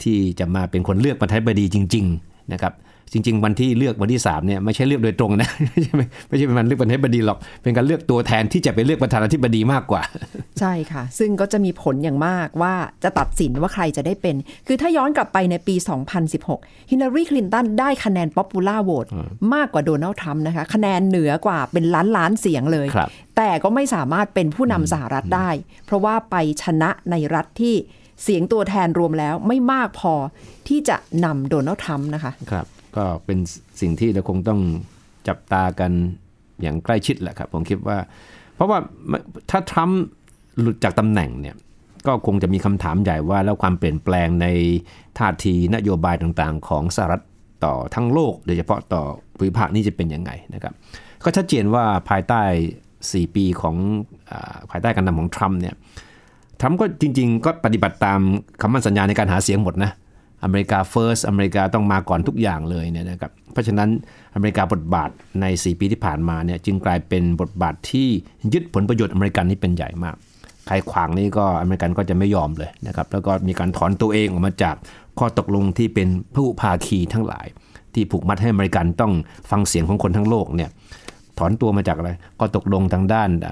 [0.04, 2.74] ที่จะมาเป็นคนเลือกประธานาธิบดีจริง ๆ นะครับ
[3.12, 5.94] จริง ๆ วันที่เลือกวันที่3เนี่ยไม่ใช่เลือกโดยตรงนะไม่ใช่
[6.30, 10.02] ไม่ใช่เป็นวันเลือกประธานาธิบดีหรอก เป็นการเลือกตัวแทนที่จะไปเลือกประธานาธิบดีมากกว่า
[10.60, 14.36] ใช่ค่ะ ซึ่งก็จะมีผลอย่างมากว่าจะตัดสินว่าใครจะได้เป็น
[14.68, 15.76] คือถ้าย้อนกลับไปในปี
[16.34, 19.06] 2016 ฮิลลารีคลินตันได้คะแนน popular vote
[19.54, 25.50] มากกว่าโดนัลด์ทรัมป์นะคะ คะแนนเหนือกว่าเป็นล้านล้านเสียงเลยครับแต่ก็ไม่สามารถเป็นผู้นำสหรัฐได้
[25.86, 27.76] เพราะว่าไปชนะในรัฐที่
[28.24, 30.14] เสียงตัวแทนรวมแล้วไม่มากพอ
[30.68, 32.66] ที่จะนำโดนัลด์ทรัมป์นะคะครับ
[32.98, 33.40] ก็เป็น
[33.82, 34.60] สิ่งที่เราคงต้อง
[35.28, 35.92] จับตากัน
[36.62, 37.98] อย่างใกล้ชิดแหละครับ ผมคิดว่า
[38.56, 38.78] เพราะว่า
[39.50, 40.02] ถ้าทรัมป์
[40.60, 41.56] หลุดจากตำแหน่งเนี่ย
[42.08, 44.48] ก็คงจะมีคำถามใหญ่ว่าแล้วความเปลี่ยนแปลงใน
[45.18, 47.24] ท่าทีนโยบายต่างๆ ของสหรัฐ
[47.66, 49.04] ต่อทั้งโลก โดยเฉพาะต่อ
[49.38, 50.74] ภูมิภาคนี้จะเป็นยังไงนะครับ
[51.24, 52.42] ก็ชัดเจนว่าภายใต้
[52.94, 53.76] 4 ปีของ
[54.32, 54.34] อ
[54.70, 55.76] ภายใต้การนำของทรัมป์เนี่ย
[56.60, 58.20] ทรัมป์ก็จริง ๆ ก็ปฏิบัติตาม
[58.62, 59.92] คำมั่นสัญญาในการหาเสียงหมดนะ
[60.44, 63.90] อเมริกา first อเมริกาต้องมาก่อนทุกอย่างเลยเนี่ยนะครับเพราะฉะนั้น
[64.36, 65.10] อเมริกาบทบาท
[65.42, 68.08] ใน 4 ปีที่ผ่านมาเนี่ยจึงกลายเป็นบทบาทที่
[68.54, 70.16] ยึดผลประโยชน์อเมริกันนี่เป็นใหญ่มาก
[70.68, 74.76] ใครขวางนี่ก็อเมริกันก็จะไม่ยอมเลยนะครับแล้วก็มีการถอนตัวเองออกมาจาก
[75.20, 77.48] ข้อตกลงที่เป็นผู้ภาคีทั้งหลาย
[77.94, 79.14] ที่ผูกมัดให้อเมริกันต้อง
[79.50, 80.70] ฟังเสียงของคนทั้งโลกเนี่ย
[81.38, 83.50] ถอนตัวมาจากอะไรก็ตกลงทางด้านอ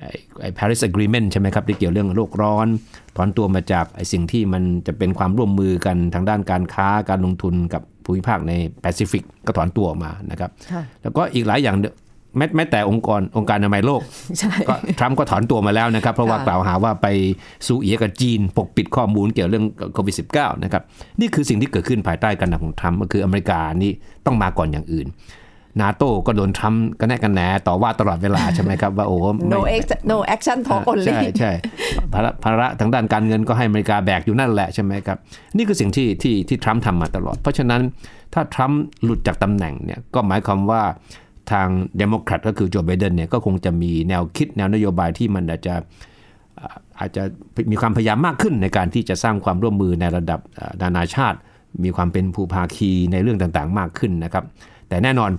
[0.00, 0.10] ไอ้
[0.40, 2.66] ไอ้ Paris Agreement ใช่ไหมครับที่เกี่ยวเรื่องโลกร้อน
[3.16, 11.86] ถอนตัวมาจากไอ้สิ่งที่มันจะเป็นความร่วมมือกันทางด้านการค้าการลงทุนกับภูมิภาคในแปซิฟิกก็ถอนตัวออกมานะครับค่ะแล้วก็อีกหลายอย่างเด
[12.36, 14.00] แม้แม้แต่องค์กรองค์การอนามัยโลก
[14.38, 17.06] ใช่ก็ทรัมป์ก็ถอนตัวมาแล้วนะครับ เพราะว่าค่ะกล่าวหาว่าไป
[17.66, 20.82] ซูเอียกับจีน ปกปิดข้อมูลเกี่ยวเรื่องโควิด -19 นะครับ
[21.20, 23.92] นี่คือสิ่งที่เกิดขึ้นภายใต้การนำของทรัมป์ก็คืออเมริกานี่
[24.26, 25.06] ต้องมาก่อนอย่างอื่น
[25.80, 31.52] นาโต้ก็โดนทรัมป์ก็แน่กันแหนต่อว่าตลอดเวลาใช่ไหมครับ ว่าโอ้ไม่ no act- no action talk only ใช่ใช่
[32.12, 35.18] ภาระภาระทางด้านการเงินก็ให้อเมริกาแบกอยู่นั่นแหละใช่ไหมครับ
[35.56, 37.80] นี่คือสิ่งที่ที่ที่ทรัมป์ทำมาตลอด เพราะฉะนั้น
[38.34, 40.82] ถ้าทรัมป์หลุดจากตำแหน่งเนี่ยก็หมายความว่า
[41.52, 45.74] ทางเดโมแครตก็คือโจไบเดนเนี่ยก็คงจะมีแนวคิดแนวนโยบายที่มันอาจจะ
[46.60, 47.22] อ่าอาจจะ
[47.70, 51.38] มีความพยายามมากขึ้นในการที่จะสร้างความร่วมมือในระดับอ่านานาชาติ
[51.84, 54.44] มีความเป็นภูภาคีในเรื่องต่างๆ มากขึ้นนะครับ
[54.90, 55.30] แต่แน่นอน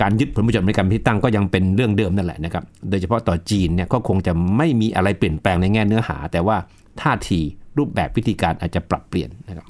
[0.00, 6.56] การยึดผลประโยชน์ในการพิที่ตั้งก็ยังเป็นเรื่องเดิมนั่นแหละนะครับ โดยเฉพาะต่อจีนเนี่ยก็คงจะไม่มีอะไรเปลี่ยนแปลงในแง่เนื้อหา แต่ว่า
[7.00, 7.40] ท่าที
[7.78, 9.66] รูปแบบวิธีการอาจจะปรับเปลี่ยนนะครับ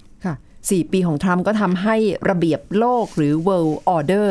[0.71, 1.97] 4 ปีของทรัมป์ก็ทำให้
[2.29, 4.29] ระเบียบโลกหรือ world order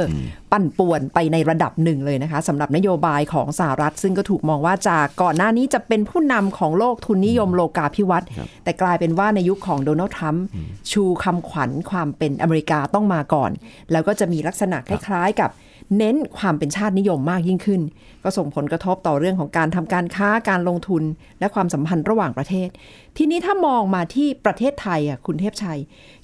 [0.52, 8.30] ปั่นป่วนไปในระดับหนึ่งเลยนะคะสำหรับนโยบายของสหรัฐ ซึ่งก็ถูกมองว่าจากก่อนหน้านี้จะเป็นผู้นำของโลกทุนนิยมโลกาภิวัตน์
[8.64, 10.46] แต่กลายเป็นว่าในยุคของโดนัลด์ทรัมป์
[10.92, 13.52] ชูคำขวัญความเป็นอเมริกาต้องมาก่อน
[13.92, 15.52] แล้วก็จะมีลักษณะคล้ายๆกับ
[15.98, 17.82] เน้นความเป็นชาตินิยมมากยิ่งขึ้น
[18.24, 21.04] ก็ส่งผลกระทบต่อเรื่องของการทำการค้าการลงทุน
[21.40, 22.70] และความสัมพันธ์ระหว่างประเทศ
[23.18, 25.80] ทีนี้ถ้ามองมาที่ประเทศไทยอะคุณเทพชัย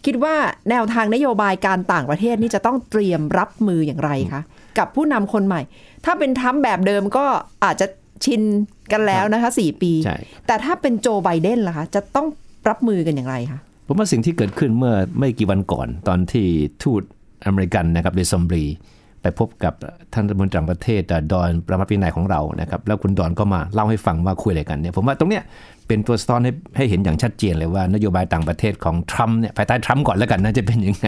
[0.06, 0.36] คิดว่า
[0.70, 4.42] แนวทางนโยบายการต่างประเทศนี่จะต้องเตรียมรับมืออย่างไรคะ
[4.78, 5.62] กับผู้นำคนใหม่
[6.06, 7.26] ถ้าเป็นทรัมป์แบบเดิมก็
[7.64, 7.88] อาจจะ
[8.26, 8.42] ชิน
[8.92, 12.28] กันแล้วนะคะสี่ปีใช่แต่ถ้าเป็นโจไบเดนล่ะคะจะต้อง
[12.70, 16.48] รับมือกันอย่างไรคะผมว่าสิ่งที่เกิดขึ้นเมื่อไม่กี่วันก่อนตอนที่
[16.84, 17.02] ทูต
[17.46, 18.64] อเมริกันนะครับเดซอมบรี
[19.24, 19.74] ไปพบกับ
[20.14, 21.02] ท่านรัฐมนตรีต่างประเทศ
[21.34, 25.44] ดอนประมาพินัยของเรานะครับ แล้วคุณดอนก็มาเล่าให้ฟังว่าคุยอะไรกันเนี่ย ผมว่าตรงเนี้ย
[25.88, 31.08] เป็นตัวสะท้อนให้ให้เห็นอย่างชัดเจนเลยว่านโยบายต่างประเทศของทรัมป์เนี่ยภายใต้ทรัมป์ก่อนแล้วกันนะจะเป็นยังไง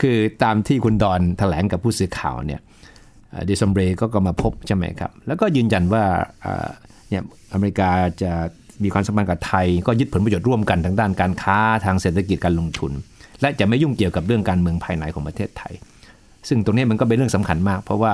[0.00, 2.60] คือตามที่คุณดอนแถลงกับผู้สื่อข่าวเนี่ย
[3.46, 6.04] เดซอมเบรก็ก็มาพบใช่ไหมครับ แล้วก็ยืนยันว่า
[7.10, 7.22] เนี่ย
[7.52, 7.90] อเมริกา
[8.22, 8.32] จะ
[8.82, 12.92] มีความสัมพันธ์กับไทย ก็ยึดผลประโยชน์ร่วมกันทางด้านการค้าทางเศรษฐกิจการลงทุน
[13.40, 15.74] และจะไม่ยุ่งเกี่ยวกับเรื่องการเมืองภายในของประเทศไทย
[16.48, 18.12] ซึ่งตรงนี้มันก็เป็นเรื่องสำคัญมาก เพราะว่า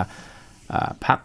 [1.07, 1.19] พรรค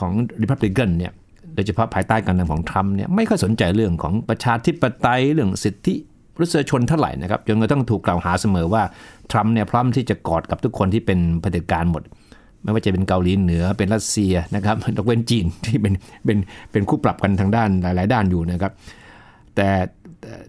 [0.00, 1.12] ของ Republican เนี่ย
[1.54, 5.94] โดยเฉพาะภายใต้การนำของทรัมป์เนี่ยไม่ค่อยสนใจเรื่องของประชาธิปไตยเรื่องสิทธิ
[6.34, 8.82] มนุษยชนเท่าไหร่นะครับจนกระทั่งถูกกล่าวหาเสมอว่า
[9.30, 12.02] ทรัมป์เนี่ยพร้อมที่จะกอดกับทุกคนที่เป็นเผด็จการหมด
[12.62, 15.94] ไม่ว่าจะเป็นเกาหลีเหนือเป็นรัสเซียนะครับยกเว้นจีนที่เป็น
[16.24, 16.38] เป็น
[16.72, 18.72] เป็นคู่ปรับกันทางด้านหลาย ๆ ด้านอยู่นะครับ
[19.56, 19.68] แต่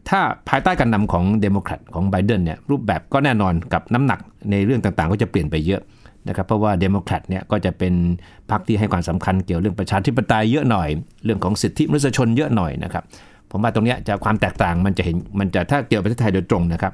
[0.10, 0.20] ถ้า
[0.50, 4.20] ภายใต้การนำของเดโมแครตของไบเดนเนี่ยรูปแบบก็แน่นอนกับน้ำหนัก
[4.52, 5.82] ในเรื่องต่างๆ ก็จะเปลี่ยนไปเยอะ
[6.28, 7.94] นะครับเพราะว่าเดโมแครตเนี่ยก็จะเป็น
[8.50, 10.90] พรรคที่ให้ความสำคัญเกี่ยวเรื่องประชาธิปไตยเยอะหน่อย
[11.26, 13.04] เรื่องของสิทธิมนุษยชนเยอะหน่อยนะครับ
[13.52, 16.94] ผมว่าตรงนี้จะความแตกต่างมันจะเห็นมันจะถ้าเกี่ยวกับประเทศไทยโดยตรงนะครับ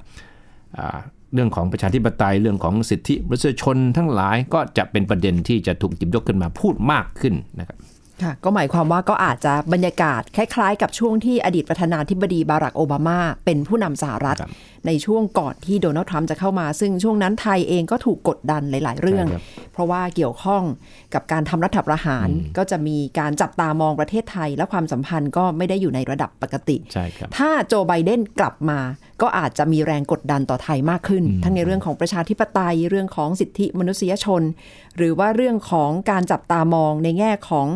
[1.34, 7.78] เรื่องของประชาธิปไตยเรื่องของสิทธิมนุษยชนทั้งหลายก็จะเป็นประเด็นที่จะถูกหยิบยกขึ้นมาพูดมากขึ้นนะครับ
[8.24, 14.52] ค่ะก็หมายความว่าก็อาจจะบรรยากาศคล้ายๆ กับช่วงที่อดีตประธานาธิบดีบารักโอบามาเป็นผู้นำสหรัฐครับ
[14.88, 20.64] ในช่วงก่อนที่โดนัลด์ทรัมป์จะเข้ามา ซึ่งช่วงนั้นไทยเองก็ถูกกดดันหลาย ๆ เรื่องใช่ครับเพราะว่าเกี่ยวข้อง
[21.14, 22.28] กับการทำรัฐประหาร
[22.58, 28.80] ก็จะมีการจับตามองประเทศไทย และความสัมพันธ์ก็ไม่ได้อยู่ในระดับปกติใช่ครับถ้าโจไบเดนกลับมา
[29.22, 34.42] ก็อาจจะมีแรงกดดันต่อไทยมากขึ้น ทั้งในเรื่องของประชาธิปไตยเรื่องของสิทธิมนุษยชน
[34.98, 37.68] หรือว่าเรื่องของการจับตามองในแง่ของ